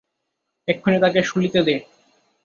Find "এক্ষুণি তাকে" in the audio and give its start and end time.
0.67-1.19